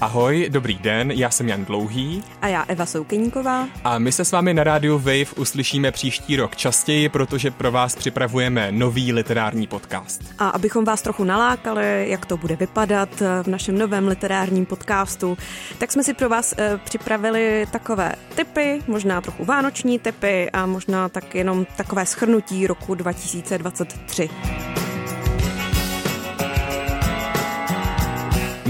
[0.00, 2.24] Ahoj, dobrý den, já jsem Jan Dlouhý.
[2.42, 3.68] A já Eva Soukeníková.
[3.84, 7.96] A my se s vámi na rádiu Wave uslyšíme příští rok častěji, protože pro vás
[7.96, 10.22] připravujeme nový literární podcast.
[10.38, 13.08] A abychom vás trochu nalákali, jak to bude vypadat
[13.42, 15.38] v našem novém literárním podcastu,
[15.78, 21.08] tak jsme si pro vás e, připravili takové typy, možná trochu vánoční typy a možná
[21.08, 24.30] tak jenom takové schrnutí roku 2023.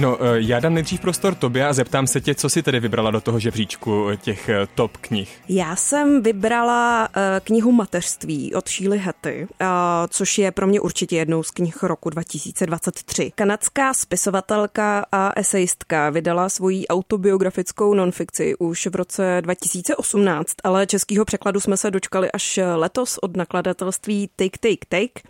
[0.00, 3.10] No, eh, já dám nejdřív prostor tobě a zeptám se tě, co jsi tedy vybrala
[3.10, 5.41] do toho žebříčku těch eh, top knih.
[5.48, 7.08] Já jsem vybrala
[7.45, 8.64] knihu Mateřství od
[8.96, 9.66] Hatty, uh,
[10.08, 13.32] což je pro mě určitě jednou z knih roku 2023.
[13.34, 21.60] Kanadská spisovatelka a esejistka vydala svoji autobiografickou nonfikci už v roce 2018, ale českého překladu
[21.60, 25.28] jsme se dočkali až letos od nakladatelství Take Take Take.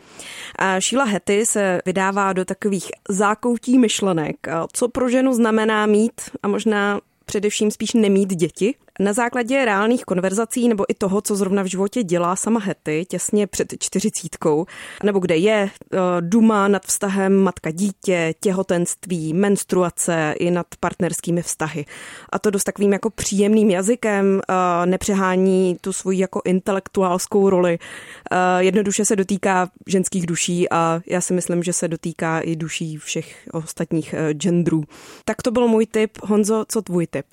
[0.58, 4.36] A Sheila Hatty se vydává do takových zákoutí myšlenek,
[4.72, 8.74] co pro ženu znamená mít a možná především spíš nemít děti.
[9.00, 13.46] Na základě reálných konverzací nebo i toho, co zrovna v životě dělá sama Hetty těsně
[13.46, 14.66] před čtyřicítkou,
[15.02, 21.84] nebo kde je eh, duma nad vztahem matka-dítě, těhotenství, menstruace i nad partnerskými vztahy.
[22.32, 27.78] A to dost takovým jako příjemným jazykem, eh, nepřehání tu svoji jako intelektuálskou roli.
[28.30, 32.96] Eh, jednoduše se dotýká ženských duší a já si myslím, že se dotýká i duší
[32.96, 34.84] všech ostatních genderů.
[35.24, 36.18] Tak to byl můj tip.
[36.22, 37.26] Honzo, co tvůj tip?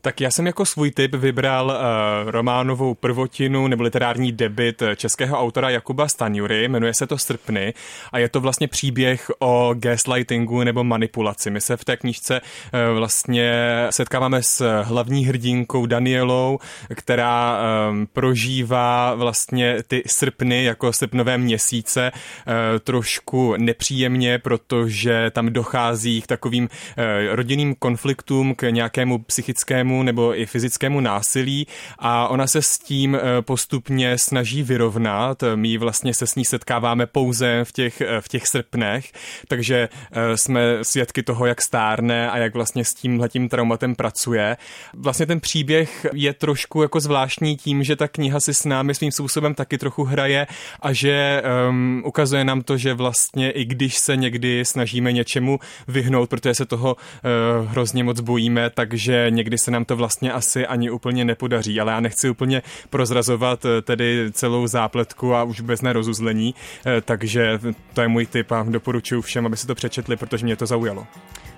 [0.00, 5.70] Tak já jsem jako svůj tip vybral uh, románovou prvotinu nebo literární debit českého autora
[5.70, 7.74] Jakuba Stanjury, jmenuje se to Srpny
[8.12, 11.50] a je to vlastně příběh o gaslightingu nebo manipulaci.
[11.50, 13.52] My se v té knížce uh, vlastně
[13.90, 16.58] setkáváme s hlavní hrdinkou Danielou,
[16.94, 17.58] která
[17.90, 26.26] um, prožívá vlastně ty srpny jako srpnové měsíce uh, trošku nepříjemně, protože tam dochází k
[26.26, 27.04] takovým uh,
[27.34, 31.66] rodinným konfliktům, k nějakému psychickému nebo i fyzickému násilí
[31.98, 35.44] a ona se s tím eh, postupně snaží vyrovnat.
[35.54, 39.12] My vlastně se s ní setkáváme pouze v těch, eh, v těch srpnech,
[39.48, 44.56] takže eh, jsme svědky toho, jak stárne a jak vlastně s tímhletím traumatem pracuje.
[44.94, 49.12] Vlastně ten příběh je trošku jako zvláštní tím, že ta kniha si s námi svým
[49.12, 50.46] způsobem taky trochu hraje
[50.80, 56.30] a že um, ukazuje nám to, že vlastně i když se někdy snažíme něčemu vyhnout,
[56.30, 60.90] protože se toho uh, hrozně moc bojíme, takže někdy se nám to vlastně asi ani
[60.94, 66.54] úplně nepodaří, ale já nechci úplně prozrazovat eh, tedy celou zápletku a už bez nerozuzlení,
[66.86, 67.58] eh, takže
[67.94, 71.06] to je můj tip a doporučuji všem, aby si to přečetli, protože mě to zaujalo.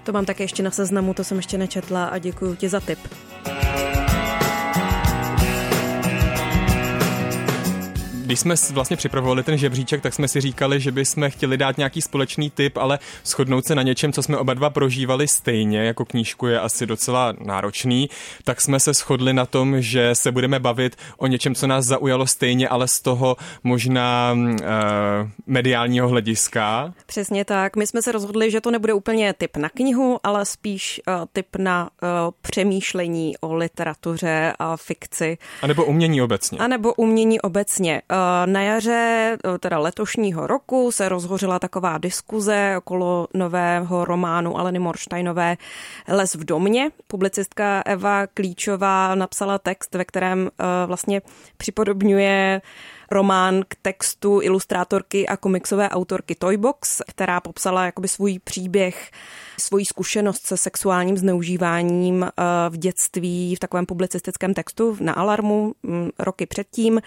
[0.05, 2.99] To mám také ještě na seznamu, to jsem ještě nečetla a děkuji ti za tip.
[8.27, 12.03] Když jsme vlastně připravovali ten žebříček, tak jsme si říkali, že bychom chtěli dát nějaký
[12.03, 16.47] společný tip, ale shodnout se na něčem, co jsme oba dva prožívali stejně, jako knížku
[16.47, 18.11] je asi docela náročný,
[18.45, 22.27] tak jsme se shodli na tom, že se budeme bavit o něčem, co nás zaujalo
[22.27, 24.59] stejně, ale z toho možná uh,
[25.47, 26.95] mediálního hlediska.
[27.07, 27.77] Přesně tak.
[27.77, 31.57] My jsme se rozhodli, že to nebude úplně tip na knihu, ale spíš uh, tip
[31.57, 32.09] na uh,
[32.41, 35.39] přemýšlení o literatuře a fikci.
[35.63, 36.59] A nebo umění obecně.
[36.59, 38.03] A nebo umění obecně.
[38.11, 38.16] Eh,
[38.47, 45.56] na jaře eh, teda letošního roku se rozhořila taková diskuze okolo nového románu Aleny Morštajnové
[46.09, 46.91] Les v domě.
[47.06, 51.22] Publicistka Eva Klíčová napsala text, ve kterém eh, vlastně
[51.56, 52.62] připodobňuje
[53.10, 59.10] román k textu ilustrátorky a komiksové autorky Toybox, která popsala jakoby svůj příběh,
[59.61, 62.31] svoji zkušenost se sexuálním zneužíváním eh,
[62.69, 67.00] v dětství v takovém publicistickém textu na Alarmu mm, roky předtím.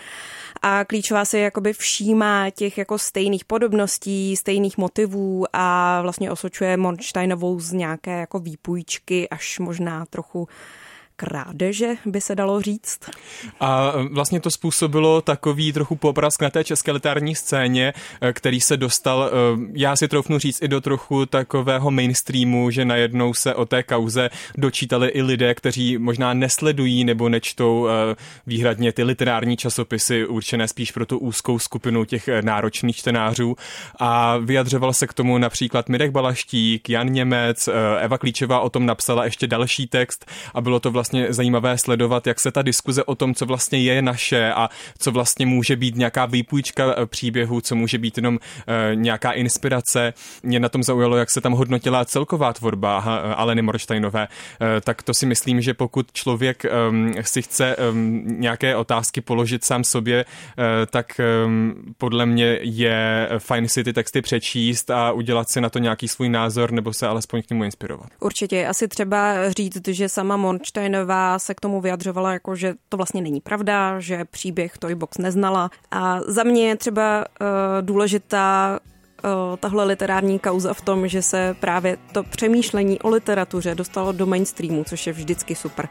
[0.62, 7.60] A Klíčová si jakoby všímá těch jako stejných podobností, stejných motivů a vlastně osočuje Monsteinovou
[7.60, 10.48] z nějaké jako výpůjčky až možná trochu
[11.20, 13.00] krádeže, by se dalo říct.
[13.60, 18.78] A vlastně to způsobilo takový trochu poprask na té české literární scéně, eh, který se
[18.78, 19.32] dostal, eh,
[19.74, 24.30] já si troufnu říct, i do trochu takového mainstreamu, že najednou se o té kauze
[24.58, 27.88] dočítali i lidé, kteří možná nesledují nebo nečtou
[28.48, 33.56] výhradně ty literární časopisy určené spíš pro tu úzkou skupinu těch náročných čtenářů.
[34.00, 37.70] A vyjadřoval se k tomu například Mirek Balaštík, Jan Němec,
[38.00, 42.28] Eva Klíčová o tom napsala ještě další text a bylo to vlastně vlastně zajímavé sledovat,
[42.28, 45.96] jak se ta diskuze o tom, co vlastně je naše a co vlastně může být
[45.96, 50.14] nějaká výpůjčka eh, příběhu, co může být jenom uh, nějaká inspirace.
[50.44, 52.98] Mě na tom zaujalo, jak se tam hodnotila celková tvorba
[53.38, 54.28] Aleny Morštejnové.
[54.28, 59.66] Uh, tak to si myslím, že pokud člověk um, si chce um, nějaké otázky položit
[59.66, 60.26] sám sobě,
[60.90, 65.80] tak um, podle mě je fajn si ty texty přečíst a udělat si na to
[65.80, 68.08] nějaký svůj názor nebo se alespoň k němu inspirovat.
[68.20, 70.38] Určitě asi třeba říct, že sama
[71.00, 75.70] Monsteinová se k tomu vyjadřovala jako, že to vlastně není pravda, že příběh Toybox neznala.
[75.92, 77.48] A za mě je třeba uh,
[77.82, 78.80] důležitá
[79.24, 84.26] uh, tahle literární kauza v tom, že se právě to přemýšlení o literatuře dostalo do
[84.26, 85.88] mainstreamu, což je vždycky super.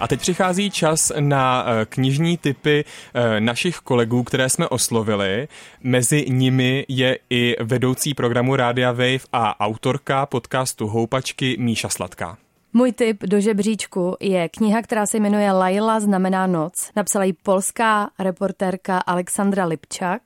[0.00, 5.48] A teď přichází čas na eh, knižní typy eh, našich kolegů, které jsme oslovili.
[5.82, 12.38] Mezi nimi je i vedoucí programu Rádia Wave a autorka podcastu Houpačky Míša Sladká.
[12.72, 16.90] Můj tip do žebříčku je kniha, která se jmenuje Laila znamená noc.
[16.96, 20.22] Napsala ji polská reportérka Alexandra Lipčak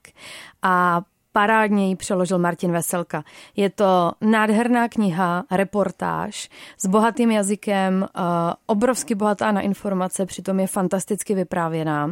[0.63, 1.03] a
[1.37, 3.25] parádně ji přeložil Martin Veselka.
[3.57, 6.49] Je to nádherná kniha, reportáž
[6.79, 8.21] s bohatým jazykem, eh,
[8.67, 12.11] obrovsky bohatá na informace, přitom je fantasticky vyprávěná.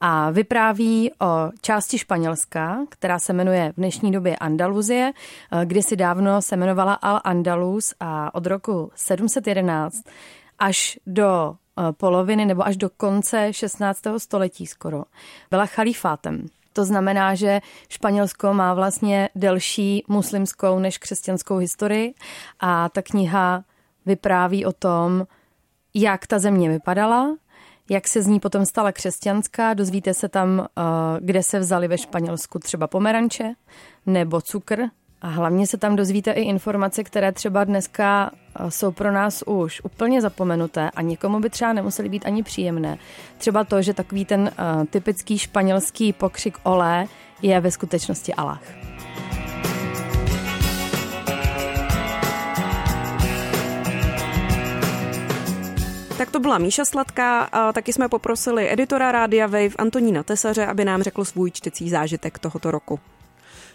[0.00, 6.42] A vypráví o části Španělska, která se jmenuje v dnešní době Andaluzie, eh, kdysi dávno
[6.42, 10.02] se jmenovala Al-Andalus a od roku 711
[10.58, 14.18] až do eh, poloviny nebo až do konce 16.
[14.18, 15.04] století skoro
[15.50, 16.46] byla chalifátem.
[16.74, 22.14] To znamená, že Španělsko má vlastně delší muslimskou než křesťanskou historii
[22.60, 23.64] a ta kniha
[24.06, 25.26] vypráví o tom,
[25.94, 27.36] jak ta země vypadala,
[27.90, 29.74] jak se z ní potom stala křesťanská.
[29.74, 30.82] Dozvíte se tam, eh,
[31.20, 33.54] kde se vzali ve Španělsku třeba pomeranče
[34.06, 34.82] nebo cukr,
[35.24, 38.30] a hlavně se tam dozvíte i informace, které třeba dneska
[38.60, 42.98] eh, jsou pro nás už úplně zapomenuté a někomu by třeba nemuseli být ani příjemné.
[43.38, 47.06] Třeba to, že takový ten uh, typický španělský pokřik olé
[47.42, 48.62] je ve skutečnosti Allah.
[56.18, 60.84] Tak to byla Míša Sladká a taky jsme poprosili editora Rádia Wave Antonína Tesaře, aby
[60.84, 63.00] nám řekl svůj čtecí zážitek tohoto roku.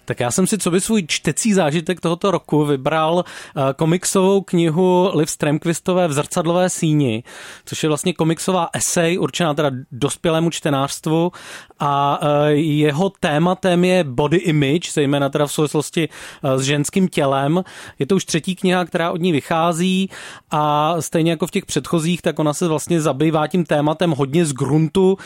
[0.09, 5.11] Tak já jsem si co by svůj čtecí zážitek tohoto roku vybral eh, komiksovou knihu
[5.13, 7.23] Liv Stremquistové v zrcadlové síni,
[7.65, 11.31] což je vlastně komiksová esej určená teda dospělému čtenářstvu
[11.79, 16.09] a eh, jeho tématem je body image, zejména teda v souvislosti
[16.43, 17.63] eh, s ženským tělem.
[17.99, 20.09] Je to už třetí kniha, která od ní vychází
[20.51, 24.53] a stejně jako v těch předchozích, tak ona se vlastně zabývá tím tématem hodně z
[24.53, 25.17] gruntu.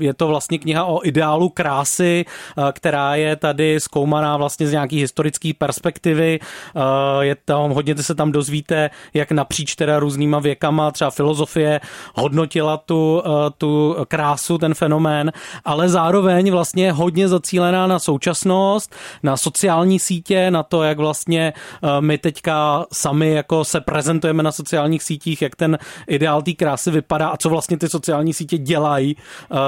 [0.00, 2.24] Je to vlastně kniha o ideálu krásy,
[2.72, 6.40] která je tady zkoumaná vlastně z nějaký historické perspektivy.
[6.40, 6.80] Eh,
[7.20, 11.80] je tam, hodně se tam dozvíte, jak napříč teda různýma věkama, třeba filozofie
[12.14, 15.32] hodnotila tu, eh, tu krásu, ten fenomén,
[15.64, 22.00] ale zároveň vlastně hodně zacílená na současnost, na sociální sítě, na to, jak vlastně eh,
[22.00, 27.28] my teďka sami jako se prezentujeme na sociálních sítích, jak ten ideál té krásy vypadá
[27.28, 29.16] a co vlastně ty sociální sítě dělají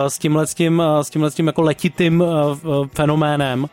[0.08, 2.24] s tímhle, s tím, s tímhle s tím jako letitým
[2.94, 3.66] fenoménem.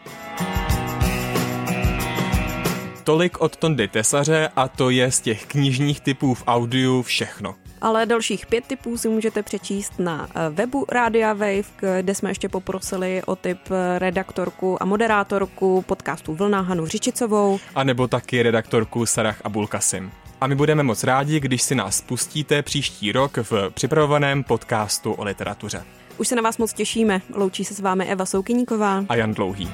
[3.04, 7.56] Tolik od Tondy Tesaře a to je z těch knižních typů v audiu všechno.
[7.82, 12.50] Ale dalších pět typů si můžete přečíst na eh, webu Rádia Wave, kde jsme ještě
[12.50, 17.60] poprosili o typ eh, redaktorku a moderátorku podcastu Vlna Hanu Řičicovou.
[17.76, 20.12] A nebo taky redaktorku Sarah Abulkasim.
[20.42, 25.24] A my budeme moc rádi, když si nás pustíte příští rok v připravovaném podcastu o
[25.24, 25.84] literatuře.
[26.18, 27.22] Už se na vás moc těšíme.
[27.34, 29.72] Loučí se s vámi Eva Soukyníková a Jan Dlouhý.